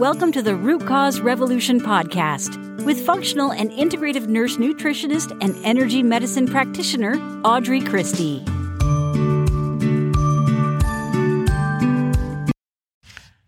Welcome 0.00 0.32
to 0.32 0.40
the 0.40 0.56
Root 0.56 0.86
Cause 0.86 1.20
Revolution 1.20 1.78
podcast 1.78 2.86
with 2.86 3.04
functional 3.04 3.52
and 3.52 3.70
integrative 3.70 4.28
nurse 4.28 4.56
nutritionist 4.56 5.30
and 5.42 5.54
energy 5.62 6.02
medicine 6.02 6.48
practitioner 6.48 7.16
Audrey 7.44 7.82
Christie. 7.82 8.38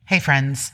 Hey, 0.04 0.20
friends. 0.20 0.72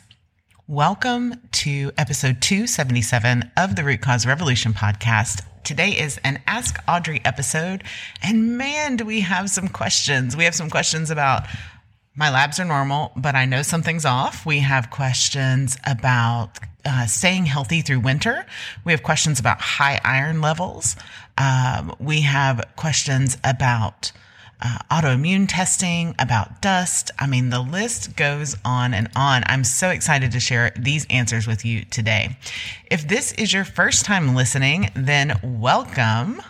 Welcome 0.67 1.35
to 1.53 1.93
episode 1.97 2.43
277 2.43 3.49
of 3.57 3.77
the 3.77 3.85
Root 3.85 4.01
Cause 4.01 4.27
Revolution 4.27 4.73
podcast. 4.73 5.45
Today 5.63 5.91
is 5.91 6.19
an 6.25 6.43
Ask 6.49 6.77
Audrey 6.89 7.21
episode, 7.25 7.85
and 8.21 8.59
man, 8.59 8.97
do 8.97 9.05
we 9.05 9.21
have 9.21 9.49
some 9.49 9.69
questions. 9.69 10.37
We 10.37 10.43
have 10.43 10.57
some 10.57 10.71
questions 10.71 11.13
about 11.13 11.45
my 12.19 12.31
labs 12.31 12.59
are 12.59 12.65
normal, 12.65 13.13
but 13.15 13.37
I 13.37 13.45
know 13.45 13.63
something's 13.63 14.05
off. 14.05 14.45
We 14.45 14.59
have 14.59 14.91
questions 14.91 15.79
about 15.87 16.59
uh, 16.85 17.07
staying 17.07 17.47
healthy 17.47 17.81
through 17.81 18.01
winter. 18.01 18.45
We 18.85 18.91
have 18.91 19.05
questions 19.05 19.39
about 19.39 19.61
high 19.61 20.01
iron 20.05 20.41
levels. 20.41 20.97
Um, 21.39 21.95
we 22.01 22.23
have 22.23 22.65
questions 22.75 23.39
about 23.45 24.11
uh, 24.61 24.79
autoimmune 24.91 25.47
testing, 25.49 26.17
about 26.19 26.61
dust. 26.61 27.13
I 27.21 27.29
mean, 27.29 27.51
the 27.51 27.61
list 27.61 28.17
goes 28.17 28.57
on 28.65 28.95
and 28.95 29.09
on. 29.15 29.45
I'm 29.47 29.63
so 29.63 29.91
excited 29.91 30.33
to 30.33 30.41
share 30.41 30.73
these 30.77 31.07
answers 31.11 31.47
with 31.47 31.65
you 31.65 31.85
today. 31.85 32.37
If 32.91 33.07
this 33.07 33.31
is 33.35 33.53
your 33.53 33.65
first 33.65 34.05
time 34.05 34.35
listening, 34.35 34.91
then 34.97 35.39
welcome. 35.45 36.43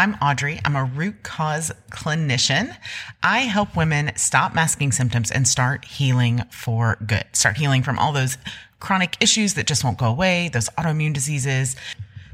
I'm 0.00 0.16
Audrey. 0.22 0.58
I'm 0.64 0.76
a 0.76 0.84
root 0.84 1.22
cause 1.22 1.70
clinician. 1.90 2.74
I 3.22 3.40
help 3.40 3.76
women 3.76 4.12
stop 4.16 4.54
masking 4.54 4.92
symptoms 4.92 5.30
and 5.30 5.46
start 5.46 5.84
healing 5.84 6.40
for 6.50 6.96
good. 7.06 7.24
Start 7.34 7.58
healing 7.58 7.82
from 7.82 7.98
all 7.98 8.10
those 8.10 8.38
chronic 8.78 9.18
issues 9.20 9.52
that 9.54 9.66
just 9.66 9.84
won't 9.84 9.98
go 9.98 10.06
away, 10.06 10.48
those 10.48 10.70
autoimmune 10.70 11.12
diseases. 11.12 11.76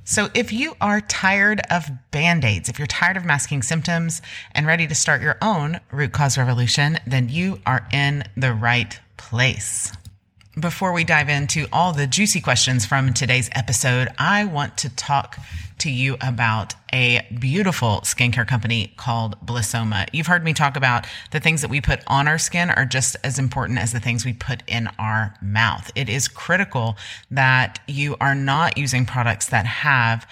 So 0.05 0.29
if 0.33 0.53
you 0.53 0.77
are 0.81 1.01
tired 1.01 1.61
of 1.69 1.91
band-aids, 2.13 2.69
if 2.69 2.79
you're 2.79 2.87
tired 2.87 3.17
of 3.17 3.25
masking 3.25 3.65
symptoms 3.65 4.23
and 4.53 4.65
ready 4.65 4.87
to 4.87 4.95
start 4.95 5.21
your 5.21 5.37
own 5.43 5.81
root 5.91 6.13
cause 6.13 6.39
revolution, 6.39 7.01
then 7.05 7.29
you 7.29 7.61
are 7.67 7.89
in 7.93 8.23
the 8.37 8.55
right 8.55 9.01
place. 9.17 9.93
Before 10.59 10.95
we 10.95 11.05
dive 11.05 11.29
into 11.29 11.67
all 11.71 11.93
the 11.93 12.07
juicy 12.07 12.41
questions 12.41 12.87
from 12.87 13.13
today's 13.13 13.51
episode, 13.55 14.09
I 14.17 14.47
want 14.47 14.79
to 14.79 14.89
talk 14.89 15.39
to 15.81 15.91
you 15.91 16.17
about 16.23 16.73
a 16.95 17.27
beautiful 17.39 18.01
skincare 18.05 18.49
company 18.49 18.95
called 18.97 19.39
Blissoma. 19.45 20.07
You've 20.15 20.29
heard 20.29 20.45
me 20.45 20.55
talk 20.55 20.75
about 20.75 21.07
the 21.31 21.41
things 21.41 21.61
that 21.61 21.69
we 21.69 21.83
put 21.83 22.01
on 22.07 22.27
our 22.27 22.39
skin 22.39 22.71
are 22.71 22.87
just 22.87 23.17
as 23.23 23.39
important 23.39 23.79
as 23.79 23.93
the 23.93 24.01
things 24.01 24.25
we 24.25 24.33
put 24.33 24.63
in 24.67 24.89
our 24.99 25.35
mouth. 25.43 25.91
It 25.95 26.09
is 26.09 26.27
critical 26.27 26.97
that 27.31 27.79
you 27.87 28.17
are 28.19 28.35
not 28.35 28.79
using 28.79 29.05
products 29.05 29.49
that 29.49 29.67
have 29.67 30.27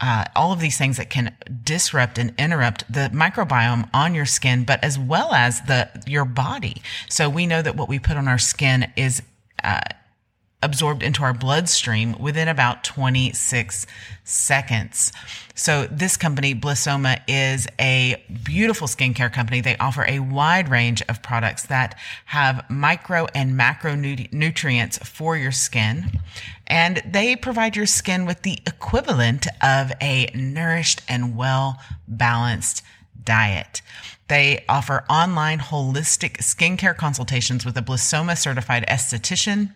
uh, 0.00 0.24
all 0.34 0.52
of 0.52 0.60
these 0.60 0.78
things 0.78 0.96
that 0.96 1.10
can 1.10 1.34
disrupt 1.62 2.18
and 2.18 2.32
interrupt 2.38 2.90
the 2.92 3.10
microbiome 3.12 3.88
on 3.92 4.14
your 4.14 4.26
skin, 4.26 4.64
but 4.64 4.82
as 4.82 4.98
well 4.98 5.32
as 5.32 5.60
the 5.62 5.88
your 6.06 6.24
body. 6.24 6.82
So 7.08 7.28
we 7.28 7.46
know 7.46 7.60
that 7.62 7.76
what 7.76 7.88
we 7.88 7.98
put 7.98 8.16
on 8.16 8.28
our 8.28 8.38
skin 8.38 8.90
is 8.96 9.22
uh, 9.62 9.80
absorbed 10.62 11.02
into 11.02 11.22
our 11.22 11.32
bloodstream 11.32 12.14
within 12.18 12.48
about 12.48 12.84
26 12.84 13.86
seconds. 14.24 15.12
So 15.54 15.86
this 15.90 16.16
company, 16.16 16.54
Blissoma, 16.54 17.20
is 17.26 17.66
a 17.78 18.22
beautiful 18.42 18.86
skincare 18.86 19.32
company. 19.32 19.60
They 19.60 19.76
offer 19.78 20.04
a 20.06 20.20
wide 20.20 20.68
range 20.68 21.02
of 21.08 21.22
products 21.22 21.66
that 21.66 21.98
have 22.26 22.68
micro 22.68 23.26
and 23.34 23.56
macro 23.56 23.94
nutrients 23.94 24.98
for 24.98 25.36
your 25.36 25.52
skin. 25.52 26.20
And 26.66 27.02
they 27.06 27.36
provide 27.36 27.74
your 27.74 27.86
skin 27.86 28.26
with 28.26 28.42
the 28.42 28.58
equivalent 28.66 29.46
of 29.62 29.92
a 30.00 30.30
nourished 30.34 31.02
and 31.08 31.36
well 31.36 31.78
balanced 32.06 32.82
diet. 33.24 33.82
They 34.28 34.64
offer 34.68 35.04
online 35.10 35.58
holistic 35.58 36.38
skincare 36.38 36.96
consultations 36.96 37.64
with 37.64 37.76
a 37.76 37.82
Blissoma 37.82 38.38
certified 38.38 38.84
esthetician 38.86 39.74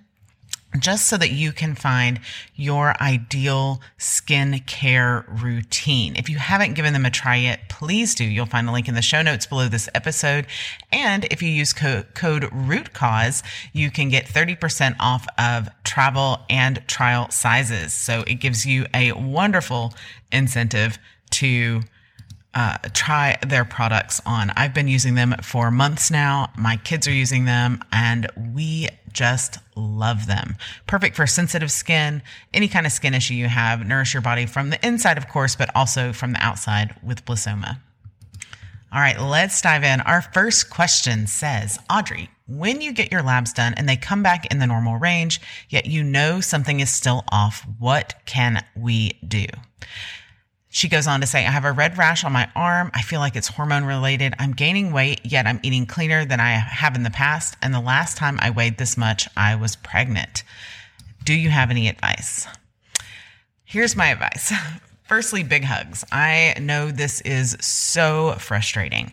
just 0.78 1.08
so 1.08 1.16
that 1.16 1.30
you 1.30 1.52
can 1.52 1.74
find 1.74 2.20
your 2.56 2.94
ideal 3.00 3.80
skin 3.98 4.60
care 4.66 5.24
routine. 5.28 6.16
If 6.16 6.28
you 6.28 6.38
haven't 6.38 6.74
given 6.74 6.92
them 6.92 7.06
a 7.06 7.10
try 7.10 7.36
yet, 7.36 7.68
please 7.68 8.14
do. 8.14 8.24
You'll 8.24 8.46
find 8.46 8.68
a 8.68 8.72
link 8.72 8.88
in 8.88 8.94
the 8.94 9.02
show 9.02 9.22
notes 9.22 9.46
below 9.46 9.68
this 9.68 9.88
episode. 9.94 10.46
And 10.92 11.24
if 11.26 11.42
you 11.42 11.48
use 11.48 11.72
co- 11.72 12.04
code 12.14 12.48
root 12.52 12.92
cause, 12.92 13.42
you 13.72 13.90
can 13.90 14.08
get 14.08 14.26
30% 14.26 14.96
off 14.98 15.26
of 15.38 15.68
travel 15.84 16.40
and 16.50 16.86
trial 16.88 17.30
sizes. 17.30 17.92
So 17.92 18.24
it 18.26 18.34
gives 18.34 18.66
you 18.66 18.86
a 18.92 19.12
wonderful 19.12 19.94
incentive 20.32 20.98
to 21.30 21.82
uh, 22.54 22.78
try 22.92 23.36
their 23.46 23.64
products 23.64 24.20
on. 24.24 24.50
I've 24.56 24.72
been 24.72 24.88
using 24.88 25.14
them 25.14 25.34
for 25.42 25.70
months 25.70 26.10
now. 26.10 26.50
My 26.56 26.76
kids 26.76 27.08
are 27.08 27.12
using 27.12 27.44
them 27.44 27.82
and 27.92 28.28
we 28.54 28.88
just 29.12 29.58
love 29.76 30.26
them. 30.26 30.56
Perfect 30.86 31.16
for 31.16 31.26
sensitive 31.26 31.70
skin, 31.70 32.22
any 32.52 32.68
kind 32.68 32.86
of 32.86 32.92
skin 32.92 33.14
issue 33.14 33.34
you 33.34 33.48
have. 33.48 33.86
Nourish 33.86 34.14
your 34.14 34.22
body 34.22 34.46
from 34.46 34.70
the 34.70 34.86
inside, 34.86 35.18
of 35.18 35.28
course, 35.28 35.56
but 35.56 35.70
also 35.74 36.12
from 36.12 36.32
the 36.32 36.44
outside 36.44 36.94
with 37.02 37.24
Blissoma. 37.24 37.78
All 38.92 39.00
right, 39.00 39.20
let's 39.20 39.60
dive 39.60 39.82
in. 39.82 40.00
Our 40.02 40.22
first 40.22 40.70
question 40.70 41.26
says, 41.26 41.80
Audrey, 41.90 42.30
when 42.46 42.80
you 42.80 42.92
get 42.92 43.10
your 43.10 43.22
labs 43.22 43.52
done 43.52 43.74
and 43.76 43.88
they 43.88 43.96
come 43.96 44.22
back 44.22 44.46
in 44.52 44.60
the 44.60 44.68
normal 44.68 44.98
range, 44.98 45.40
yet 45.68 45.86
you 45.86 46.04
know 46.04 46.40
something 46.40 46.78
is 46.78 46.90
still 46.90 47.24
off, 47.32 47.66
what 47.80 48.14
can 48.26 48.64
we 48.76 49.18
do? 49.26 49.46
She 50.74 50.88
goes 50.88 51.06
on 51.06 51.20
to 51.20 51.26
say, 51.28 51.46
I 51.46 51.52
have 51.52 51.64
a 51.64 51.70
red 51.70 51.96
rash 51.96 52.24
on 52.24 52.32
my 52.32 52.50
arm. 52.56 52.90
I 52.94 53.02
feel 53.02 53.20
like 53.20 53.36
it's 53.36 53.46
hormone 53.46 53.84
related. 53.84 54.34
I'm 54.40 54.50
gaining 54.50 54.90
weight, 54.90 55.20
yet 55.22 55.46
I'm 55.46 55.60
eating 55.62 55.86
cleaner 55.86 56.24
than 56.24 56.40
I 56.40 56.50
have 56.50 56.96
in 56.96 57.04
the 57.04 57.12
past. 57.12 57.56
And 57.62 57.72
the 57.72 57.78
last 57.78 58.16
time 58.16 58.40
I 58.42 58.50
weighed 58.50 58.76
this 58.76 58.96
much, 58.96 59.28
I 59.36 59.54
was 59.54 59.76
pregnant. 59.76 60.42
Do 61.22 61.32
you 61.32 61.48
have 61.50 61.70
any 61.70 61.86
advice? 61.86 62.48
Here's 63.64 63.94
my 63.94 64.08
advice. 64.08 64.52
Firstly, 65.04 65.44
big 65.44 65.62
hugs. 65.62 66.04
I 66.10 66.56
know 66.60 66.90
this 66.90 67.20
is 67.20 67.56
so 67.60 68.34
frustrating. 68.40 69.12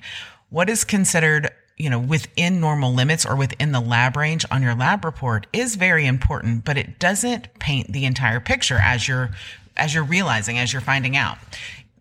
What 0.49 0.67
is 0.67 0.83
considered 0.83 1.51
you 1.77 1.89
know, 1.89 1.99
within 1.99 2.59
normal 2.59 2.93
limits 2.93 3.25
or 3.25 3.35
within 3.35 3.71
the 3.71 3.79
lab 3.79 4.15
range 4.15 4.45
on 4.51 4.61
your 4.61 4.75
lab 4.75 5.03
report 5.05 5.47
is 5.53 5.75
very 5.75 6.05
important, 6.05 6.63
but 6.63 6.77
it 6.77 6.99
doesn't 6.99 7.53
paint 7.59 7.91
the 7.91 8.05
entire 8.05 8.39
picture 8.39 8.77
as 8.77 9.07
you're 9.07 9.31
as 9.77 9.93
you're 9.93 10.03
realizing, 10.03 10.57
as 10.57 10.71
you're 10.73 10.81
finding 10.81 11.15
out. 11.15 11.37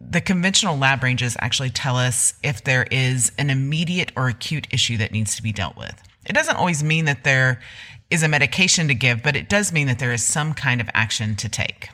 The 0.01 0.21
conventional 0.21 0.79
lab 0.79 1.03
ranges 1.03 1.37
actually 1.41 1.71
tell 1.71 1.97
us 1.97 2.35
if 2.43 2.65
there 2.65 2.87
is 2.91 3.33
an 3.39 3.51
immediate 3.51 4.13
or 4.17 4.29
acute 4.29 4.67
issue 4.71 4.97
that 4.97 5.13
needs 5.13 5.37
to 5.37 5.43
be 5.43 5.53
dealt 5.53 5.77
with. 5.77 6.03
It 6.27 6.33
doesn't 6.33 6.57
always 6.57 6.83
mean 6.83 7.05
that 7.05 7.25
there 7.25 7.61
is 8.11 8.23
a 8.23 8.29
medication 8.29 8.89
to 8.89 8.95
give, 8.95 9.23
but 9.23 9.37
it 9.37 9.49
does 9.49 9.73
mean 9.73 9.87
that 9.87 9.99
there 9.99 10.13
is 10.13 10.25
some 10.25 10.55
kind 10.55 10.81
of 10.81 10.89
action 10.95 11.37
to 11.37 11.49
take. 11.49 11.91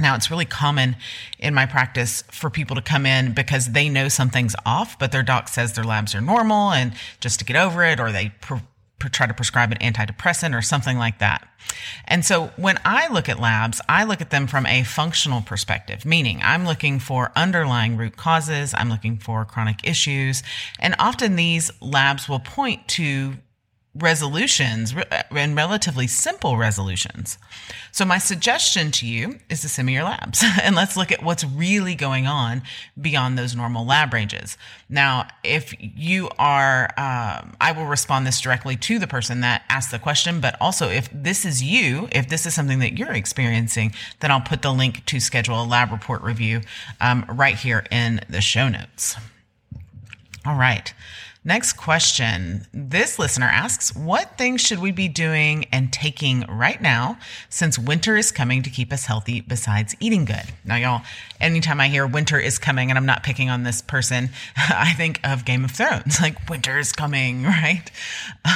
Now, 0.00 0.16
it's 0.16 0.30
really 0.30 0.46
common 0.46 0.96
in 1.38 1.54
my 1.54 1.66
practice 1.66 2.22
for 2.30 2.50
people 2.50 2.74
to 2.76 2.82
come 2.82 3.06
in 3.06 3.32
because 3.32 3.72
they 3.72 3.88
know 3.88 4.08
something's 4.08 4.56
off, 4.66 4.98
but 4.98 5.12
their 5.12 5.22
doc 5.22 5.48
says 5.48 5.74
their 5.74 5.84
labs 5.84 6.14
are 6.14 6.20
normal 6.20 6.72
and 6.72 6.94
just 7.20 7.38
to 7.38 7.44
get 7.44 7.56
over 7.56 7.84
it, 7.84 8.00
or 8.00 8.10
they 8.10 8.32
try 9.08 9.26
to 9.26 9.34
prescribe 9.34 9.72
an 9.72 9.78
antidepressant 9.78 10.56
or 10.56 10.62
something 10.62 10.98
like 10.98 11.18
that. 11.18 11.46
And 12.06 12.24
so 12.24 12.48
when 12.56 12.78
I 12.84 13.08
look 13.08 13.28
at 13.28 13.38
labs, 13.38 13.80
I 13.88 14.04
look 14.04 14.20
at 14.20 14.30
them 14.30 14.46
from 14.46 14.66
a 14.66 14.82
functional 14.82 15.42
perspective, 15.42 16.04
meaning 16.04 16.40
I'm 16.42 16.66
looking 16.66 16.98
for 16.98 17.32
underlying 17.36 17.96
root 17.96 18.16
causes, 18.16 18.74
I'm 18.76 18.88
looking 18.88 19.18
for 19.18 19.44
chronic 19.44 19.80
issues, 19.84 20.42
and 20.78 20.94
often 20.98 21.36
these 21.36 21.70
labs 21.80 22.28
will 22.28 22.40
point 22.40 22.88
to 22.88 23.34
resolutions 23.94 24.94
and 25.30 25.54
relatively 25.54 26.06
simple 26.06 26.56
resolutions. 26.56 27.36
So 27.90 28.06
my 28.06 28.16
suggestion 28.16 28.90
to 28.92 29.06
you 29.06 29.38
is 29.50 29.60
to 29.60 29.68
send 29.68 29.84
me 29.84 29.92
your 29.92 30.04
labs 30.04 30.42
and 30.62 30.74
let's 30.74 30.96
look 30.96 31.12
at 31.12 31.22
what's 31.22 31.44
really 31.44 31.94
going 31.94 32.26
on 32.26 32.62
beyond 32.98 33.36
those 33.36 33.54
normal 33.54 33.84
lab 33.84 34.14
ranges. 34.14 34.56
Now, 34.88 35.28
if 35.44 35.74
you 35.78 36.30
are, 36.38 36.84
um, 36.96 37.54
I 37.60 37.74
will 37.76 37.84
respond 37.84 38.26
this 38.26 38.40
directly 38.40 38.76
to 38.76 38.98
the 38.98 39.06
person 39.06 39.40
that 39.40 39.62
asked 39.68 39.90
the 39.90 39.98
question, 39.98 40.40
but 40.40 40.56
also 40.58 40.88
if 40.88 41.10
this 41.12 41.44
is 41.44 41.62
you, 41.62 42.08
if 42.12 42.28
this 42.28 42.46
is 42.46 42.54
something 42.54 42.78
that 42.78 42.98
you're 42.98 43.12
experiencing, 43.12 43.92
then 44.20 44.30
I'll 44.30 44.40
put 44.40 44.62
the 44.62 44.72
link 44.72 45.04
to 45.06 45.20
schedule 45.20 45.62
a 45.62 45.66
lab 45.66 45.92
report 45.92 46.22
review 46.22 46.62
um, 47.00 47.26
right 47.28 47.56
here 47.56 47.84
in 47.90 48.20
the 48.28 48.40
show 48.40 48.70
notes. 48.70 49.16
All 50.46 50.56
right. 50.56 50.92
Next 51.44 51.72
question. 51.72 52.68
This 52.72 53.18
listener 53.18 53.46
asks, 53.46 53.96
what 53.96 54.38
things 54.38 54.60
should 54.60 54.78
we 54.78 54.92
be 54.92 55.08
doing 55.08 55.64
and 55.72 55.92
taking 55.92 56.42
right 56.42 56.80
now 56.80 57.18
since 57.48 57.76
winter 57.76 58.16
is 58.16 58.30
coming 58.30 58.62
to 58.62 58.70
keep 58.70 58.92
us 58.92 59.06
healthy 59.06 59.40
besides 59.40 59.96
eating 59.98 60.24
good? 60.24 60.44
Now, 60.64 60.76
y'all, 60.76 61.02
anytime 61.40 61.80
I 61.80 61.88
hear 61.88 62.06
winter 62.06 62.38
is 62.38 62.60
coming, 62.60 62.90
and 62.90 62.98
I'm 62.98 63.06
not 63.06 63.24
picking 63.24 63.50
on 63.50 63.64
this 63.64 63.82
person, 63.82 64.30
I 64.56 64.92
think 64.92 65.18
of 65.24 65.44
Game 65.44 65.64
of 65.64 65.72
Thrones, 65.72 66.20
like 66.20 66.48
winter 66.48 66.78
is 66.78 66.92
coming, 66.92 67.42
right? 67.42 67.90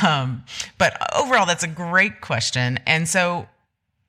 Um, 0.04 0.44
but 0.78 0.96
overall, 1.16 1.46
that's 1.46 1.64
a 1.64 1.68
great 1.68 2.20
question. 2.20 2.78
And 2.86 3.08
so, 3.08 3.48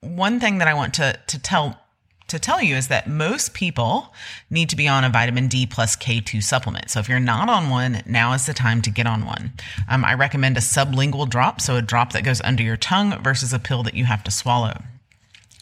one 0.02 0.38
thing 0.38 0.58
that 0.58 0.68
I 0.68 0.74
want 0.74 0.94
to 0.94 1.18
to 1.26 1.38
tell 1.40 1.80
to 2.28 2.38
tell 2.38 2.62
you 2.62 2.76
is 2.76 2.88
that 2.88 3.08
most 3.08 3.54
people 3.54 4.12
need 4.50 4.68
to 4.68 4.76
be 4.76 4.86
on 4.86 5.04
a 5.04 5.10
vitamin 5.10 5.48
D 5.48 5.66
plus 5.66 5.96
K2 5.96 6.42
supplement. 6.42 6.90
So 6.90 7.00
if 7.00 7.08
you're 7.08 7.20
not 7.20 7.48
on 7.48 7.70
one, 7.70 8.02
now 8.06 8.34
is 8.34 8.46
the 8.46 8.54
time 8.54 8.82
to 8.82 8.90
get 8.90 9.06
on 9.06 9.26
one. 9.26 9.52
Um, 9.88 10.04
I 10.04 10.14
recommend 10.14 10.56
a 10.56 10.60
sublingual 10.60 11.28
drop, 11.28 11.60
so 11.60 11.76
a 11.76 11.82
drop 11.82 12.12
that 12.12 12.24
goes 12.24 12.40
under 12.42 12.62
your 12.62 12.76
tongue 12.76 13.20
versus 13.22 13.52
a 13.52 13.58
pill 13.58 13.82
that 13.82 13.94
you 13.94 14.04
have 14.04 14.22
to 14.24 14.30
swallow. 14.30 14.82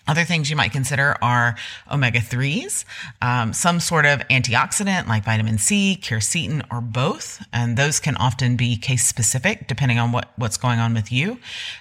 Other 0.08 0.24
things 0.24 0.50
you 0.50 0.56
might 0.56 0.72
consider 0.72 1.16
are 1.20 1.56
omega 1.90 2.20
3s, 2.20 2.84
um, 3.22 3.52
some 3.52 3.80
sort 3.80 4.06
of 4.06 4.20
antioxidant 4.28 5.08
like 5.08 5.24
vitamin 5.24 5.58
C, 5.58 5.98
quercetin, 6.00 6.64
or 6.70 6.80
both. 6.80 7.44
And 7.52 7.76
those 7.76 7.98
can 7.98 8.16
often 8.16 8.56
be 8.56 8.76
case 8.76 9.06
specific 9.06 9.66
depending 9.66 9.98
on 9.98 10.12
what, 10.12 10.30
what's 10.36 10.56
going 10.56 10.78
on 10.78 10.94
with 10.94 11.10
you. 11.10 11.38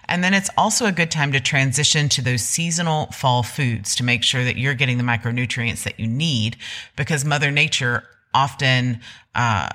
And 0.07 0.23
then 0.23 0.33
it's 0.33 0.49
also 0.57 0.85
a 0.85 0.91
good 0.91 1.11
time 1.11 1.31
to 1.33 1.39
transition 1.39 2.09
to 2.09 2.21
those 2.21 2.41
seasonal 2.41 3.07
fall 3.07 3.43
foods 3.43 3.95
to 3.95 4.03
make 4.03 4.23
sure 4.23 4.43
that 4.43 4.57
you're 4.57 4.73
getting 4.73 4.97
the 4.97 5.03
micronutrients 5.03 5.83
that 5.83 5.99
you 5.99 6.07
need 6.07 6.57
because 6.95 7.23
Mother 7.23 7.51
Nature 7.51 8.03
often 8.35 8.99
uh, 9.33 9.67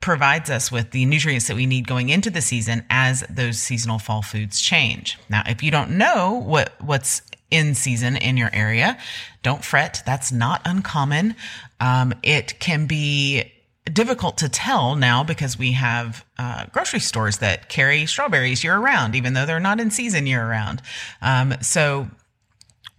provides 0.00 0.48
us 0.48 0.72
with 0.72 0.92
the 0.92 1.04
nutrients 1.04 1.48
that 1.48 1.56
we 1.56 1.66
need 1.66 1.86
going 1.86 2.08
into 2.08 2.30
the 2.30 2.40
season 2.40 2.84
as 2.88 3.22
those 3.28 3.58
seasonal 3.58 3.98
fall 3.98 4.22
foods 4.22 4.60
change. 4.60 5.18
Now, 5.28 5.42
if 5.46 5.62
you 5.62 5.70
don't 5.70 5.98
know 5.98 6.42
what 6.46 6.72
what's 6.80 7.20
in 7.54 7.74
season 7.74 8.16
in 8.16 8.36
your 8.36 8.50
area. 8.52 8.98
Don't 9.42 9.64
fret. 9.64 10.02
That's 10.04 10.32
not 10.32 10.60
uncommon. 10.64 11.36
Um, 11.78 12.12
it 12.22 12.58
can 12.58 12.86
be 12.86 13.52
difficult 13.84 14.38
to 14.38 14.48
tell 14.48 14.96
now 14.96 15.22
because 15.22 15.58
we 15.58 15.72
have 15.72 16.24
uh, 16.36 16.66
grocery 16.72 17.00
stores 17.00 17.38
that 17.38 17.68
carry 17.68 18.06
strawberries 18.06 18.64
year 18.64 18.76
round, 18.76 19.14
even 19.14 19.34
though 19.34 19.46
they're 19.46 19.60
not 19.60 19.78
in 19.78 19.90
season 19.90 20.26
year 20.26 20.46
round. 20.48 20.82
Um, 21.22 21.54
so, 21.60 22.08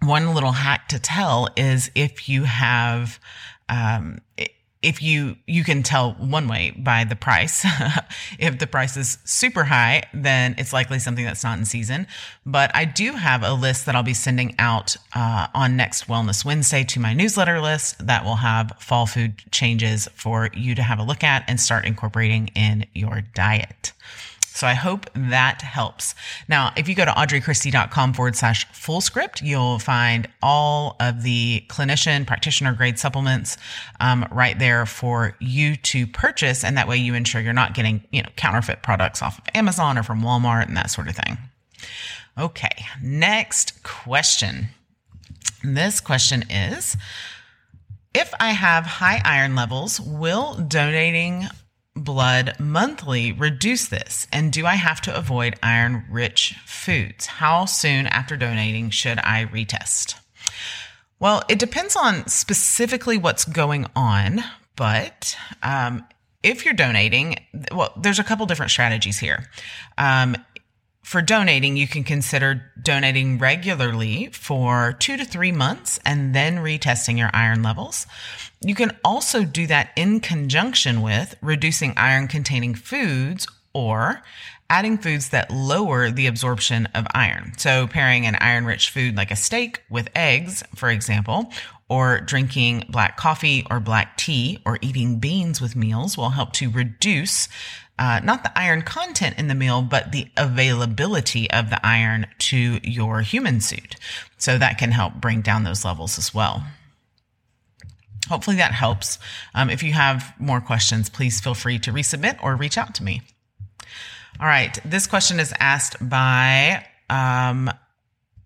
one 0.01 0.33
little 0.33 0.51
hack 0.51 0.87
to 0.89 0.99
tell 0.99 1.49
is 1.57 1.89
if 1.95 2.29
you 2.29 2.43
have 2.43 3.19
um, 3.67 4.19
if 4.85 5.01
you 5.01 5.35
you 5.47 5.63
can 5.63 5.81
tell 5.81 6.13
one 6.13 6.47
way 6.47 6.71
by 6.77 7.03
the 7.03 7.15
price. 7.15 7.65
If 8.37 8.59
the 8.59 8.67
price 8.67 8.97
is 8.97 9.17
super 9.23 9.63
high 9.63 10.03
then 10.13 10.55
it's 10.57 10.73
likely 10.73 10.99
something 10.99 11.25
that's 11.25 11.43
not 11.43 11.57
in 11.57 11.65
season. 11.65 12.07
But 12.45 12.69
i 12.75 12.85
do 12.85 13.13
have 13.13 13.43
a 13.43 13.53
list 13.53 13.85
that 13.85 13.95
i'll 13.95 14.03
be 14.03 14.13
sending 14.13 14.55
out 14.59 14.95
uh, 15.13 15.47
on 15.53 15.75
next 15.75 16.07
wellness 16.07 16.45
wednesday 16.45 16.83
to 16.83 16.99
my 16.99 17.13
newsletter 17.13 17.59
list 17.59 18.05
that 18.05 18.23
will 18.23 18.37
have 18.37 18.71
fall 18.79 19.05
food 19.05 19.41
changes 19.51 20.07
for 20.13 20.49
you 20.53 20.75
to 20.75 20.83
have 20.83 20.99
a 20.99 21.03
look 21.03 21.23
at 21.23 21.43
and 21.47 21.59
start 21.59 21.85
incorporating 21.85 22.49
in 22.55 22.85
your 22.93 23.21
diet 23.33 23.93
so 24.55 24.65
I 24.65 24.73
hope 24.73 25.09
that 25.13 25.61
helps. 25.61 26.15
Now, 26.47 26.71
if 26.77 26.87
you 26.87 26.95
go 26.95 27.03
to 27.03 27.11
audreychristie.com 27.11 28.13
forward 28.13 28.37
slash 28.37 28.65
Fullscript, 28.71 29.41
you'll 29.41 29.79
find 29.79 30.29
all 30.41 30.95
of 31.01 31.23
the 31.23 31.65
clinician 31.67 32.25
practitioner 32.25 32.73
grade 32.73 32.97
supplements 32.97 33.57
um, 33.99 34.25
right 34.31 34.57
there 34.57 34.85
for 34.85 35.35
you 35.41 35.75
to 35.75 36.07
purchase. 36.07 36.63
And 36.63 36.77
that 36.77 36.87
way 36.87 36.95
you 36.95 37.15
ensure 37.15 37.41
you're 37.41 37.51
not 37.51 37.73
getting, 37.73 38.05
you 38.11 38.23
know, 38.23 38.29
counterfeit 38.37 38.81
products 38.81 39.21
off 39.21 39.39
of 39.39 39.43
Amazon 39.53 39.97
or 39.97 40.03
from 40.03 40.21
Walmart 40.21 40.67
and 40.67 40.77
that 40.77 40.89
sort 40.89 41.09
of 41.09 41.17
thing. 41.17 41.37
Okay. 42.37 42.85
Next 43.01 43.83
question. 43.83 44.69
This 45.65 45.99
question 45.99 46.45
is, 46.49 46.95
if 48.13 48.33
I 48.39 48.51
have 48.51 48.85
high 48.85 49.21
iron 49.25 49.55
levels, 49.55 49.99
will 49.99 50.55
donating 50.55 51.49
blood 51.95 52.55
monthly 52.59 53.31
reduce 53.31 53.87
this? 53.87 54.27
And 54.31 54.51
do 54.51 54.65
I 54.65 54.75
have 54.75 55.01
to 55.01 55.15
avoid 55.15 55.55
iron 55.63 56.05
rich 56.09 56.55
foods? 56.65 57.25
How 57.25 57.65
soon 57.65 58.07
after 58.07 58.37
donating 58.37 58.89
should 58.89 59.19
I 59.19 59.45
retest? 59.45 60.15
Well, 61.19 61.43
it 61.47 61.59
depends 61.59 61.95
on 61.95 62.27
specifically 62.27 63.17
what's 63.17 63.45
going 63.45 63.87
on, 63.95 64.43
but 64.75 65.37
um, 65.63 66.05
if 66.43 66.65
you're 66.65 66.73
donating, 66.73 67.37
well, 67.73 67.93
there's 67.97 68.19
a 68.19 68.23
couple 68.23 68.45
different 68.45 68.71
strategies 68.71 69.17
here. 69.17 69.49
Um, 69.97 70.35
for 71.05 71.21
donating, 71.21 71.77
you 71.77 71.87
can 71.87 72.03
consider 72.03 72.63
donating 72.81 73.37
regularly 73.37 74.27
for 74.33 74.93
two 74.93 75.15
to 75.17 75.23
three 75.23 75.51
months 75.51 75.99
and 76.03 76.33
then 76.33 76.57
retesting 76.57 77.15
your 77.15 77.29
iron 77.31 77.61
levels. 77.61 78.07
You 78.59 78.73
can 78.73 78.91
also 79.05 79.43
do 79.43 79.67
that 79.67 79.91
in 79.95 80.19
conjunction 80.19 81.03
with 81.03 81.35
reducing 81.41 81.93
iron 81.95 82.27
containing 82.27 82.73
foods 82.73 83.47
or 83.71 84.23
adding 84.67 84.97
foods 84.97 85.29
that 85.29 85.51
lower 85.51 86.09
the 86.09 86.25
absorption 86.25 86.87
of 86.95 87.05
iron. 87.13 87.53
So 87.57 87.85
pairing 87.85 88.25
an 88.25 88.35
iron 88.41 88.65
rich 88.65 88.89
food 88.89 89.15
like 89.15 89.29
a 89.29 89.35
steak 89.35 89.83
with 89.91 90.09
eggs, 90.15 90.63
for 90.73 90.89
example, 90.89 91.51
or 91.87 92.19
drinking 92.21 92.85
black 92.89 93.15
coffee 93.17 93.65
or 93.69 93.79
black 93.79 94.17
tea 94.17 94.59
or 94.65 94.79
eating 94.81 95.19
beans 95.19 95.61
with 95.61 95.75
meals 95.75 96.17
will 96.17 96.31
help 96.31 96.51
to 96.53 96.69
reduce 96.69 97.47
uh, 97.97 98.19
not 98.23 98.43
the 98.43 98.57
iron 98.57 98.81
content 98.81 99.37
in 99.37 99.47
the 99.47 99.55
meal, 99.55 99.81
but 99.81 100.11
the 100.11 100.27
availability 100.35 101.49
of 101.51 101.69
the 101.69 101.85
iron 101.85 102.27
to 102.37 102.79
your 102.83 103.21
human 103.21 103.61
suit. 103.61 103.95
So 104.37 104.57
that 104.57 104.77
can 104.77 104.91
help 104.91 105.15
bring 105.15 105.41
down 105.41 105.63
those 105.63 105.85
levels 105.85 106.17
as 106.17 106.33
well. 106.33 106.63
Hopefully 108.27 108.57
that 108.57 108.73
helps. 108.73 109.17
Um, 109.53 109.69
if 109.69 109.83
you 109.83 109.93
have 109.93 110.33
more 110.39 110.59
questions, 110.59 111.09
please 111.09 111.39
feel 111.39 111.53
free 111.53 111.79
to 111.79 111.93
resubmit 111.93 112.43
or 112.43 112.55
reach 112.55 112.77
out 112.77 112.95
to 112.95 113.03
me. 113.03 113.21
All 114.39 114.47
right. 114.47 114.77
This 114.83 115.07
question 115.07 115.39
is 115.39 115.53
asked 115.59 115.95
by, 116.09 116.85
um, 117.09 117.71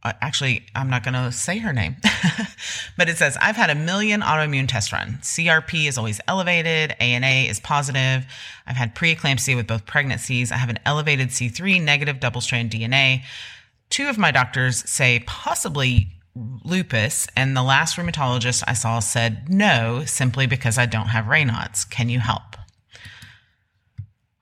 uh, 0.03 0.13
actually, 0.21 0.65
I'm 0.75 0.89
not 0.89 1.03
going 1.03 1.13
to 1.13 1.31
say 1.31 1.57
her 1.57 1.73
name, 1.73 1.97
but 2.97 3.09
it 3.09 3.17
says, 3.17 3.37
I've 3.41 3.57
had 3.57 3.69
a 3.69 3.75
million 3.75 4.21
autoimmune 4.21 4.67
test 4.67 4.93
run. 4.93 5.19
CRP 5.21 5.87
is 5.87 5.97
always 5.97 6.21
elevated. 6.27 6.95
ANA 7.01 7.49
is 7.49 7.59
positive. 7.59 8.25
I've 8.65 8.77
had 8.77 8.95
preeclampsia 8.95 9.57
with 9.57 9.67
both 9.67 9.85
pregnancies. 9.85 10.51
I 10.51 10.55
have 10.55 10.69
an 10.69 10.79
elevated 10.85 11.29
C3 11.29 11.83
negative 11.83 12.21
double 12.21 12.39
strand 12.39 12.71
DNA. 12.71 13.23
Two 13.89 14.07
of 14.07 14.17
my 14.17 14.31
doctors 14.31 14.89
say 14.89 15.23
possibly 15.25 16.07
lupus, 16.63 17.27
and 17.35 17.57
the 17.57 17.63
last 17.63 17.97
rheumatologist 17.97 18.63
I 18.67 18.73
saw 18.73 18.99
said 18.99 19.49
no, 19.49 20.05
simply 20.05 20.47
because 20.47 20.77
I 20.77 20.85
don't 20.85 21.07
have 21.07 21.25
Raynaud's. 21.25 21.83
Can 21.85 22.07
you 22.07 22.19
help? 22.19 22.55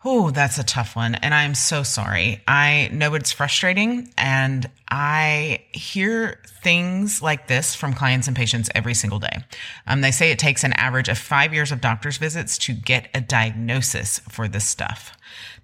Oh, 0.10 0.32
that's 0.32 0.58
a 0.58 0.64
tough 0.64 0.96
one. 0.96 1.16
And 1.16 1.34
I'm 1.34 1.54
so 1.54 1.84
sorry. 1.84 2.42
I 2.48 2.90
know 2.94 3.14
it's 3.14 3.34
frustrating 3.34 4.10
and 4.18 4.70
I 4.90 5.66
hear 5.74 6.42
things 6.64 7.22
like 7.22 7.48
this 7.48 7.76
from 7.76 7.94
clients 7.94 8.26
and 8.26 8.34
patients 8.34 8.70
every 8.74 8.94
single 8.94 9.20
day. 9.20 9.44
Um, 9.86 10.00
they 10.00 10.12
say 10.12 10.32
it 10.32 10.40
takes 10.40 10.64
an 10.64 10.72
average 10.74 11.10
of 11.10 11.18
five 11.18 11.54
years 11.54 11.74
of 11.74 11.82
doctor's 11.82 12.16
visits 12.16 12.58
to 12.60 12.74
get 12.74 13.10
a 13.14 13.20
diagnosis 13.20 14.20
for 14.30 14.48
this 14.48 14.64
stuff. 14.64 15.12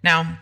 Now, 0.04 0.40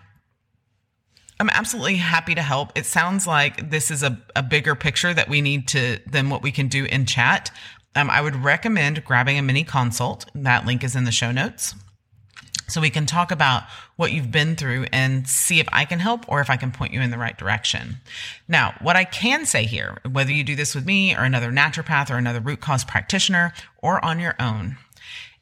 I'm 1.39 1.51
absolutely 1.51 1.97
happy 1.97 2.33
to 2.33 2.41
help. 2.41 2.71
It 2.75 2.87
sounds 2.87 3.27
like 3.27 3.69
this 3.69 3.91
is 3.91 4.01
a, 4.01 4.19
a 4.35 4.41
bigger 4.41 4.73
picture 4.73 5.13
that 5.13 5.29
we 5.29 5.41
need 5.41 5.67
to 5.67 5.99
than 6.07 6.31
what 6.31 6.41
we 6.41 6.51
can 6.51 6.69
do 6.69 6.85
in 6.85 7.05
chat. 7.05 7.51
Um, 7.93 8.09
I 8.09 8.21
would 8.21 8.37
recommend 8.37 9.05
grabbing 9.05 9.37
a 9.37 9.43
mini 9.43 9.63
consult. 9.63 10.25
That 10.33 10.65
link 10.65 10.83
is 10.83 10.95
in 10.95 11.03
the 11.03 11.11
show 11.11 11.31
notes. 11.31 11.75
So 12.67 12.79
we 12.79 12.89
can 12.89 13.05
talk 13.05 13.31
about 13.31 13.63
what 13.98 14.13
you've 14.13 14.31
been 14.31 14.55
through 14.55 14.86
and 14.93 15.27
see 15.27 15.60
if 15.60 15.67
I 15.74 15.84
can 15.84 16.00
help 16.00 16.24
or 16.29 16.39
if 16.39 16.50
I 16.50 16.55
can 16.55 16.72
point 16.72 16.93
you 16.93 17.01
in 17.01 17.12
the 17.12 17.17
right 17.17 17.38
direction. 17.38 17.98
Now, 18.48 18.75
what 18.81 18.96
I 18.96 19.03
can 19.03 19.46
say 19.46 19.65
here, 19.65 19.98
whether 20.10 20.31
you 20.31 20.43
do 20.43 20.55
this 20.55 20.74
with 20.74 20.86
me 20.86 21.13
or 21.13 21.24
another 21.24 21.51
naturopath 21.51 22.10
or 22.10 22.15
another 22.17 22.39
root 22.39 22.62
cause 22.62 22.86
practitioner 22.86 23.53
or 23.79 24.03
on 24.05 24.20
your 24.22 24.36
own, 24.39 24.77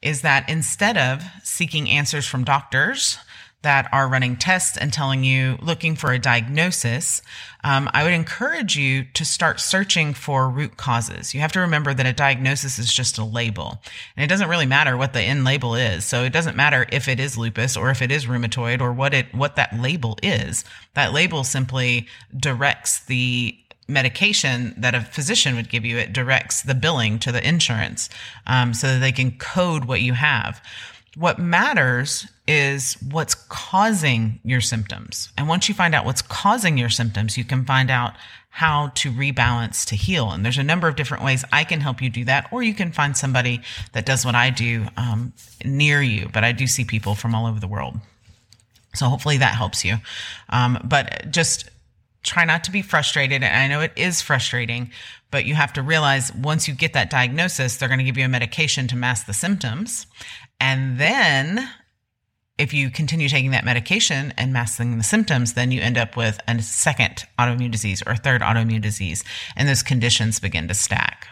is 0.01 0.22
that 0.22 0.50
instead 0.50 0.98
of 0.98 1.24
seeking 1.44 1.89
answers 1.89 2.25
from 2.25 2.44
doctors, 2.44 3.20
that 3.62 3.89
are 3.92 4.08
running 4.08 4.38
tests 4.38 4.78
and 4.78 4.94
telling 4.94 5.24
you 5.24 5.58
looking 5.62 5.96
for 5.96 6.13
a 6.13 6.20
diagnosis, 6.20 7.22
um, 7.63 7.89
I 7.94 8.04
would 8.04 8.13
encourage 8.13 8.78
you 8.78 9.04
to 9.13 9.25
start 9.25 9.60
searching 9.60 10.13
for 10.13 10.50
root 10.50 10.78
causes. 10.78 11.34
You 11.34 11.42
have 11.42 11.51
to 11.51 11.60
remember 11.60 11.94
that 11.94 12.06
a 12.06 12.13
diagnosis 12.13 12.80
is 12.80 12.94
just 12.94 13.18
a 13.18 13.25
label, 13.25 13.82
and 14.16 14.24
it 14.24 14.28
doesn't 14.28 14.48
really 14.48 14.66
matter 14.66 14.96
what 14.96 15.12
the 15.12 15.22
end 15.22 15.44
label 15.44 15.75
is. 15.75 16.06
So 16.06 16.24
it 16.24 16.32
doesn't 16.32 16.56
matter 16.56 16.86
if 16.92 17.10
it 17.10 17.20
is 17.20 17.38
lupus 17.38 17.75
or 17.75 17.89
if 17.89 18.01
it 18.01 18.12
is 18.12 18.28
rheumatoid 18.28 18.80
or 18.80 18.94
what 18.94 19.13
it 19.13 19.34
what 19.34 19.58
that 19.58 19.78
label 19.78 20.18
is. 20.24 20.63
That 20.94 21.12
label 21.12 21.44
simply 21.44 22.08
directs 22.38 23.04
the 23.06 23.58
medication 23.89 24.74
that 24.78 24.96
a 24.96 25.01
physician 25.01 25.56
would 25.56 25.70
give 25.70 25.84
you. 25.84 25.98
It 25.98 26.13
directs 26.13 26.62
the 26.62 26.75
billing 26.75 27.20
to 27.20 27.32
the 27.32 27.46
insurance 27.46 28.10
um, 28.48 28.74
so 28.74 28.88
that 28.88 29.00
they 29.00 29.12
can 29.12 29.32
code 29.32 29.86
what 29.86 30.01
you 30.01 30.13
have. 30.13 30.62
What 31.16 31.39
matters 31.39 32.28
is 32.48 32.96
what's 33.12 33.36
causing 33.36 34.39
your 34.44 34.62
symptoms. 34.62 35.32
And 35.38 35.48
once 35.48 35.70
you 35.70 35.75
find 35.75 35.94
out 35.94 36.06
what's 36.06 36.22
causing 36.22 36.78
your 36.78 36.89
symptoms, 36.89 37.38
you 37.38 37.44
can 37.44 37.66
find 37.66 37.92
out 37.92 38.13
how 38.50 38.92
to 38.96 39.12
rebalance 39.12 39.86
to 39.86 39.96
heal. 39.96 40.32
And 40.32 40.44
there's 40.44 40.58
a 40.58 40.63
number 40.63 40.88
of 40.88 40.96
different 40.96 41.24
ways 41.24 41.46
I 41.51 41.63
can 41.63 41.82
help 41.82 42.01
you 42.01 42.10
do 42.10 42.25
that, 42.25 42.48
or 42.51 42.63
you 42.63 42.74
can 42.74 42.92
find 42.92 43.16
somebody 43.16 43.62
that 43.94 44.06
does 44.06 44.25
what 44.25 44.36
I 44.36 44.50
do 44.50 44.88
um, 44.98 45.34
near 45.63 46.01
you. 46.01 46.30
But 46.34 46.44
I 46.44 46.51
do 46.51 46.68
see 46.68 46.84
people 46.84 47.16
from 47.16 47.36
all 47.36 47.46
over 47.46 47.60
the 47.60 47.68
world. 47.68 47.96
So 48.96 49.08
hopefully 49.08 49.38
that 49.38 49.56
helps 49.56 49.86
you. 49.86 49.98
Um, 50.50 50.80
but 50.84 51.30
just 51.30 51.70
try 52.23 52.45
not 52.45 52.63
to 52.65 52.71
be 52.71 52.81
frustrated. 52.81 53.43
And 53.43 53.55
I 53.55 53.67
know 53.67 53.81
it 53.81 53.93
is 53.95 54.21
frustrating, 54.21 54.91
but 55.31 55.45
you 55.45 55.55
have 55.55 55.73
to 55.73 55.81
realize 55.81 56.33
once 56.33 56.67
you 56.67 56.73
get 56.73 56.93
that 56.93 57.09
diagnosis, 57.09 57.77
they're 57.77 57.89
going 57.89 57.99
to 57.99 58.05
give 58.05 58.17
you 58.17 58.25
a 58.25 58.29
medication 58.29 58.88
to 58.88 58.95
mask 58.95 59.25
the 59.25 59.33
symptoms. 59.33 60.07
And 60.59 60.99
then 60.99 61.69
if 62.59 62.73
you 62.73 62.89
continue 62.89 63.29
taking 63.29 63.51
that 63.51 63.63
medication 63.63 64.33
and 64.38 64.51
masking 64.51 64.97
the 64.97 65.03
symptoms, 65.03 65.53
then 65.53 65.71
you 65.71 65.79
end 65.79 65.97
up 65.97 66.17
with 66.17 66.39
a 66.45 66.61
second 66.61 67.23
autoimmune 67.39 67.71
disease 67.71 68.03
or 68.05 68.15
third 68.15 68.41
autoimmune 68.41 68.81
disease, 68.81 69.23
and 69.55 69.67
those 69.67 69.81
conditions 69.81 70.41
begin 70.41 70.67
to 70.67 70.73
stack. 70.73 71.27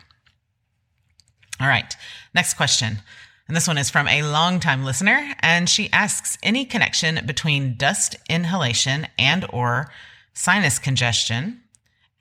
All 1.60 1.67
right, 1.67 1.94
next 2.34 2.53
question. 2.53 3.00
And 3.48 3.56
this 3.56 3.67
one 3.67 3.77
is 3.77 3.89
from 3.89 4.08
a 4.08 4.24
longtime 4.24 4.86
listener, 4.86 5.34
and 5.39 5.70
she 5.70 5.91
asks 5.91 6.38
any 6.44 6.63
connection 6.63 7.25
between 7.25 7.75
dust 7.75 8.15
inhalation 8.29 9.08
and 9.20 9.46
or 9.51 9.91
sinus 10.38 10.77
congestion 10.77 11.60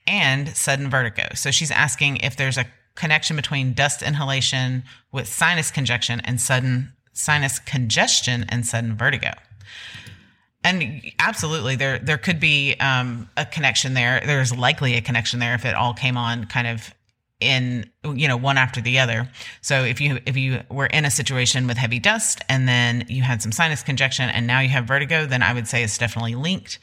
and 0.07 0.57
sudden 0.57 0.89
vertigo. 0.89 1.29
So 1.35 1.51
she's 1.51 1.71
asking 1.71 2.17
if 2.19 2.35
there's 2.37 2.57
a 2.57 2.65
connection 2.95 3.37
between 3.37 3.75
dust 3.75 4.01
inhalation 4.03 4.85
with 5.13 5.29
sinus 5.29 5.71
congestion 5.71 6.21
and 6.25 6.41
sudden 6.41 6.95
sinus 7.13 7.59
congestion 7.59 8.47
and 8.49 8.67
sudden 8.67 8.97
vertigo. 8.97 9.33
And 10.65 11.03
absolutely, 11.19 11.77
there 11.77 11.99
there 11.99 12.17
could 12.17 12.41
be 12.41 12.75
um, 12.81 13.29
a 13.37 13.45
connection 13.45 13.93
there. 13.93 14.23
There's 14.25 14.57
likely 14.57 14.95
a 14.95 15.03
connection 15.03 15.39
there 15.39 15.55
if 15.55 15.65
it 15.65 15.75
all 15.75 15.93
came 15.93 16.17
on 16.17 16.47
kind 16.47 16.67
of 16.67 16.93
in 17.39 17.91
you 18.03 18.27
know 18.27 18.37
one 18.37 18.57
after 18.57 18.81
the 18.81 18.99
other. 18.99 19.29
So 19.61 19.85
if 19.85 20.01
you 20.01 20.21
if 20.25 20.37
you 20.37 20.63
were 20.71 20.87
in 20.87 21.05
a 21.05 21.11
situation 21.11 21.67
with 21.67 21.77
heavy 21.77 21.99
dust 21.99 22.43
and 22.49 22.67
then 22.67 23.05
you 23.09 23.23
had 23.23 23.43
some 23.43 23.53
sinus 23.53 23.83
congestion 23.83 24.31
and 24.31 24.47
now 24.47 24.61
you 24.61 24.71
have 24.71 24.87
vertigo, 24.87 25.27
then 25.27 25.43
I 25.43 25.53
would 25.53 25.69
say 25.69 25.85
it's 25.85 25.99
definitely 25.99 26.35
linked. 26.35 26.79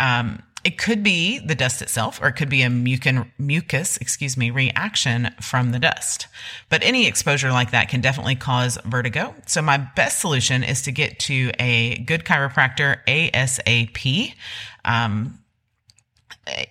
Um, 0.00 0.42
it 0.62 0.78
could 0.78 1.02
be 1.02 1.38
the 1.38 1.54
dust 1.54 1.80
itself, 1.80 2.20
or 2.20 2.28
it 2.28 2.32
could 2.32 2.50
be 2.50 2.62
a 2.62 2.68
mucin, 2.68 3.30
mucus, 3.38 3.96
excuse 3.96 4.36
me, 4.36 4.50
reaction 4.50 5.30
from 5.40 5.72
the 5.72 5.78
dust. 5.78 6.26
But 6.68 6.82
any 6.82 7.06
exposure 7.06 7.50
like 7.50 7.70
that 7.70 7.88
can 7.88 8.00
definitely 8.00 8.36
cause 8.36 8.78
vertigo. 8.84 9.34
So 9.46 9.62
my 9.62 9.78
best 9.78 10.20
solution 10.20 10.62
is 10.62 10.82
to 10.82 10.92
get 10.92 11.18
to 11.20 11.50
a 11.58 11.98
good 12.00 12.24
chiropractor 12.24 12.98
ASAP. 13.06 14.34
Um, 14.84 15.38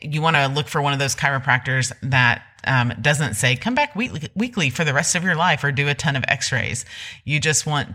you 0.01 0.21
want 0.21 0.35
to 0.35 0.47
look 0.47 0.67
for 0.67 0.81
one 0.81 0.93
of 0.93 0.99
those 0.99 1.15
chiropractors 1.15 1.91
that 2.03 2.43
um, 2.65 2.93
doesn't 3.01 3.35
say 3.35 3.55
come 3.55 3.73
back 3.73 3.95
weekly, 3.95 4.29
weekly 4.35 4.69
for 4.69 4.83
the 4.83 4.93
rest 4.93 5.15
of 5.15 5.23
your 5.23 5.35
life 5.35 5.63
or 5.63 5.71
do 5.71 5.87
a 5.87 5.95
ton 5.95 6.15
of 6.15 6.23
x-rays. 6.27 6.85
You 7.23 7.39
just 7.39 7.65
want 7.65 7.89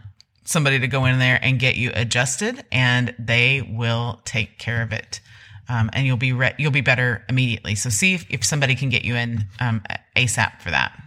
somebody 0.44 0.78
to 0.78 0.88
go 0.88 1.04
in 1.04 1.18
there 1.18 1.38
and 1.42 1.58
get 1.58 1.76
you 1.76 1.90
adjusted 1.94 2.64
and 2.72 3.14
they 3.18 3.62
will 3.62 4.20
take 4.24 4.58
care 4.58 4.82
of 4.82 4.92
it 4.92 5.20
um, 5.68 5.90
and 5.92 6.06
you'll 6.06 6.16
be 6.16 6.32
re- 6.32 6.54
you'll 6.58 6.70
be 6.70 6.80
better 6.80 7.24
immediately. 7.28 7.74
So 7.74 7.90
see 7.90 8.14
if, 8.14 8.26
if 8.30 8.44
somebody 8.44 8.74
can 8.74 8.88
get 8.88 9.04
you 9.04 9.16
in 9.16 9.46
um, 9.60 9.82
ASAP 10.16 10.60
for 10.60 10.70
that. 10.70 11.00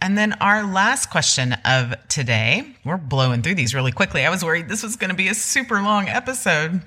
And 0.00 0.18
then 0.18 0.34
our 0.34 0.64
last 0.64 1.08
question 1.08 1.54
of 1.64 1.94
today, 2.08 2.76
we're 2.84 2.98
blowing 2.98 3.40
through 3.40 3.54
these 3.54 3.74
really 3.74 3.92
quickly. 3.92 4.26
I 4.26 4.30
was 4.30 4.44
worried 4.44 4.68
this 4.68 4.82
was 4.82 4.96
going 4.96 5.08
to 5.08 5.16
be 5.16 5.28
a 5.28 5.34
super 5.34 5.80
long 5.80 6.08
episode. 6.08 6.82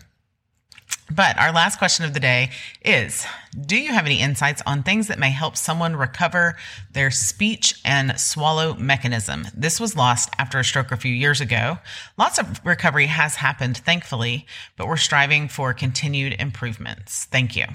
But 1.09 1.37
our 1.37 1.53
last 1.53 1.77
question 1.77 2.03
of 2.03 2.13
the 2.13 2.19
day 2.19 2.51
is 2.83 3.25
Do 3.59 3.77
you 3.77 3.93
have 3.93 4.05
any 4.05 4.19
insights 4.19 4.61
on 4.65 4.83
things 4.83 5.07
that 5.07 5.19
may 5.19 5.31
help 5.31 5.55
someone 5.55 5.95
recover 5.95 6.57
their 6.91 7.11
speech 7.11 7.79
and 7.85 8.19
swallow 8.19 8.73
mechanism? 8.73 9.47
This 9.55 9.79
was 9.79 9.95
lost 9.95 10.29
after 10.37 10.59
a 10.59 10.65
stroke 10.65 10.91
a 10.91 10.97
few 10.97 11.13
years 11.13 11.39
ago. 11.39 11.77
Lots 12.17 12.39
of 12.39 12.59
recovery 12.65 13.07
has 13.07 13.35
happened, 13.35 13.77
thankfully, 13.77 14.45
but 14.75 14.87
we're 14.87 14.97
striving 14.97 15.47
for 15.47 15.73
continued 15.73 16.35
improvements. 16.39 17.25
Thank 17.25 17.55
you. 17.55 17.65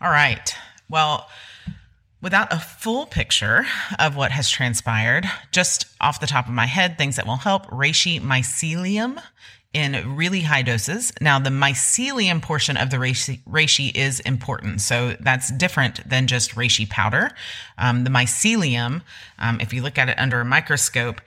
All 0.00 0.10
right. 0.10 0.54
Well, 0.90 1.28
without 2.20 2.52
a 2.52 2.58
full 2.58 3.06
picture 3.06 3.64
of 3.98 4.16
what 4.16 4.32
has 4.32 4.50
transpired, 4.50 5.24
just 5.52 5.86
off 6.00 6.20
the 6.20 6.26
top 6.26 6.46
of 6.46 6.52
my 6.52 6.66
head, 6.66 6.98
things 6.98 7.16
that 7.16 7.26
will 7.26 7.36
help 7.36 7.66
reishi 7.66 8.20
mycelium 8.20 9.22
in 9.72 10.16
really 10.16 10.40
high 10.40 10.62
doses. 10.62 11.12
Now, 11.20 11.38
the 11.38 11.50
mycelium 11.50 12.40
portion 12.40 12.76
of 12.76 12.90
the 12.90 12.96
reishi, 12.96 13.42
reishi 13.44 13.94
is 13.94 14.20
important. 14.20 14.80
So 14.80 15.14
that's 15.20 15.52
different 15.52 16.08
than 16.08 16.26
just 16.26 16.52
reishi 16.52 16.88
powder. 16.88 17.30
Um, 17.76 18.04
the 18.04 18.10
mycelium, 18.10 19.02
um, 19.38 19.60
if 19.60 19.72
you 19.72 19.82
look 19.82 19.98
at 19.98 20.08
it 20.08 20.18
under 20.18 20.40
a 20.40 20.44
microscope, 20.44 21.20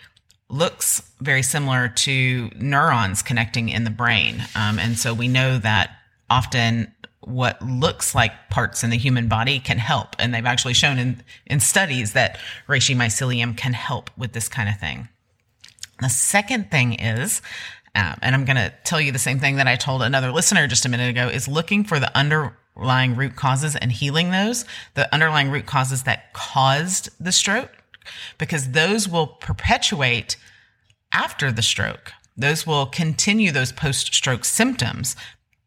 looks 0.50 1.01
very 1.21 1.43
similar 1.43 1.88
to 1.88 2.50
neurons 2.57 3.21
connecting 3.21 3.69
in 3.69 3.83
the 3.83 3.89
brain. 3.89 4.43
Um, 4.55 4.79
and 4.79 4.98
so 4.98 5.13
we 5.13 5.27
know 5.27 5.57
that 5.60 5.91
often 6.29 6.93
what 7.22 7.62
looks 7.62 8.16
like 8.16 8.50
parts 8.50 8.84
in 8.84 8.90
the 8.90 8.98
human 8.98 9.28
body 9.28 9.60
can 9.60 9.78
help. 9.78 10.16
And 10.20 10.34
they've 10.34 10.46
actually 10.46 10.74
shown 10.74 10.98
in, 10.98 11.24
in 11.46 11.60
studies 11.60 12.13
that 12.13 12.40
reishi 12.68 12.96
mycelium 12.96 13.56
can 13.56 13.74
help 13.74 14.10
with 14.18 14.34
this 14.34 14.50
kind 14.50 14.68
of 14.68 14.80
thing. 14.80 15.08
The 16.01 16.10
second 16.10 16.72
thing 16.72 16.94
is 16.94 17.42
um, 17.94 18.16
and 18.22 18.36
I'm 18.36 18.46
going 18.46 18.58
to 18.58 18.74
tell 18.84 19.01
you 19.01 19.12
the 19.12 19.20
same 19.20 19.40
thing 19.40 19.58
that 19.58 19.68
I 19.68 19.75
told 19.75 20.01
another 20.01 20.32
listener 20.32 20.68
just 20.68 20.86
a 20.86 20.90
minute 20.90 21.10
ago 21.10 21.28
is 21.28 21.48
looking 21.48 21.84
for 21.84 22.00
the 22.00 22.16
underlying 22.18 23.16
root 23.16 23.36
causes 23.36 23.75
and 23.75 23.92
healing 23.92 24.32
those, 24.32 24.63
the 24.94 25.13
underlying 25.13 25.51
root 25.51 25.66
causes 25.66 26.04
that 26.04 26.32
caused 26.34 27.10
the 27.20 27.34
stroke, 27.34 27.72
because 28.38 28.70
those 28.72 29.10
will 29.10 29.28
perpetuate 29.28 30.38
after 31.12 31.51
the 31.51 31.62
stroke. 31.62 32.13
Those 32.38 32.66
will 32.66 32.86
continue 32.86 33.51
those 33.51 33.74
post 33.74 34.13
stroke 34.13 34.46
symptoms, 34.46 35.18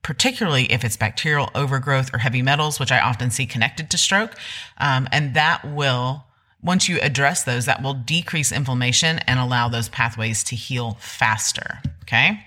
particularly 0.04 0.70
if 0.70 0.84
it's 0.84 0.96
bacterial 0.96 1.50
overgrowth 1.54 2.14
or 2.14 2.18
heavy 2.18 2.42
metals, 2.42 2.78
which 2.78 2.92
I 2.92 3.00
often 3.00 3.32
see 3.32 3.46
connected 3.46 3.90
to 3.90 3.99
stroke. 3.99 4.34
Um, 4.78 5.08
and 5.11 5.34
that 5.34 5.64
will 5.64 6.26
once 6.62 6.88
you 6.88 7.00
address 7.00 7.42
those, 7.42 7.66
that 7.66 7.82
will 7.82 7.94
decrease 7.94 8.52
inflammation 8.52 9.18
and 9.26 9.40
allow 9.40 9.68
those 9.68 9.88
pathways 9.88 10.44
to 10.44 10.56
heal 10.56 10.96
faster. 11.00 11.80
Okay. 12.02 12.40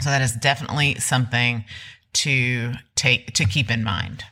So 0.00 0.10
that 0.10 0.22
is 0.22 0.32
definitely 0.32 0.94
something 0.96 1.64
to 2.14 2.74
take, 2.94 3.34
to 3.34 3.44
keep 3.44 3.70
in 3.70 3.84
mind. 3.84 4.24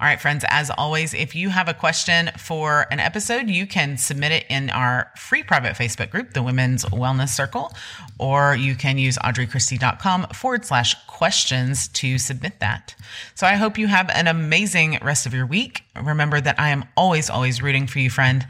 All 0.00 0.06
right, 0.06 0.20
friends, 0.20 0.44
as 0.48 0.70
always, 0.70 1.12
if 1.12 1.34
you 1.34 1.48
have 1.48 1.68
a 1.68 1.74
question 1.74 2.30
for 2.38 2.86
an 2.92 3.00
episode, 3.00 3.50
you 3.50 3.66
can 3.66 3.96
submit 3.96 4.30
it 4.30 4.46
in 4.48 4.70
our 4.70 5.10
free 5.16 5.42
private 5.42 5.72
Facebook 5.72 6.10
group, 6.10 6.34
the 6.34 6.42
Women's 6.42 6.84
Wellness 6.84 7.30
Circle, 7.30 7.72
or 8.16 8.54
you 8.54 8.76
can 8.76 8.96
use 8.96 9.18
audreychristie.com 9.18 10.28
forward 10.28 10.64
slash 10.64 10.94
questions 11.08 11.88
to 11.88 12.16
submit 12.16 12.60
that. 12.60 12.94
So 13.34 13.44
I 13.44 13.54
hope 13.54 13.76
you 13.76 13.88
have 13.88 14.08
an 14.10 14.28
amazing 14.28 14.98
rest 15.02 15.26
of 15.26 15.34
your 15.34 15.46
week. 15.46 15.82
Remember 16.00 16.40
that 16.40 16.60
I 16.60 16.68
am 16.68 16.84
always, 16.96 17.28
always 17.28 17.60
rooting 17.60 17.88
for 17.88 17.98
you, 17.98 18.08
friend. 18.08 18.46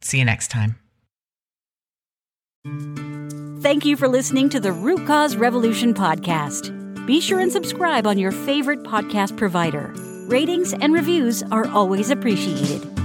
See 0.00 0.18
you 0.18 0.24
next 0.24 0.48
time. 0.48 0.80
Thank 3.62 3.84
you 3.84 3.96
for 3.96 4.08
listening 4.08 4.48
to 4.48 4.58
the 4.58 4.72
Root 4.72 5.06
Cause 5.06 5.36
Revolution 5.36 5.94
podcast. 5.94 6.76
Be 7.06 7.20
sure 7.20 7.38
and 7.38 7.52
subscribe 7.52 8.06
on 8.06 8.18
your 8.18 8.32
favorite 8.32 8.82
podcast 8.82 9.36
provider. 9.36 9.94
Ratings 10.30 10.72
and 10.72 10.94
reviews 10.94 11.42
are 11.50 11.66
always 11.66 12.10
appreciated. 12.10 12.99